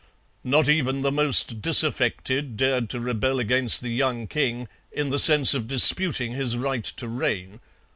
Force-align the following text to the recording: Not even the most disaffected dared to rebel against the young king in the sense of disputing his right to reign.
Not 0.43 0.67
even 0.67 1.03
the 1.03 1.11
most 1.11 1.61
disaffected 1.61 2.57
dared 2.57 2.89
to 2.89 2.99
rebel 2.99 3.37
against 3.37 3.83
the 3.83 3.91
young 3.93 4.25
king 4.25 4.67
in 4.91 5.11
the 5.11 5.19
sense 5.19 5.53
of 5.53 5.67
disputing 5.67 6.31
his 6.31 6.57
right 6.57 6.83
to 6.83 7.07
reign. 7.07 7.59